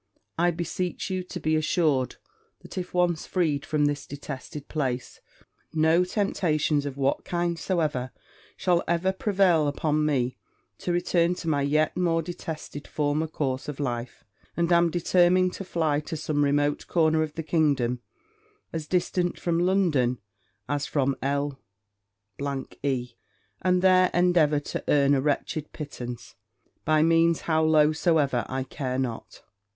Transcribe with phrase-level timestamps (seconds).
[0.35, 2.15] I beseech you to be assured
[2.61, 5.21] that, if once freed from this detested place,
[5.73, 8.09] no temptations, of what kind soever,
[8.57, 10.37] shall ever prevail upon me
[10.79, 14.23] to return to my yet more detested former course of life;
[14.57, 17.99] and am determined to fly to some remote corner of the kingdom,
[18.73, 20.17] as distant from London
[20.67, 21.59] as from L
[22.81, 23.09] e;
[23.61, 26.33] and there endeavour to earn a wretched pittance,
[26.85, 29.43] by means how low soever I care not.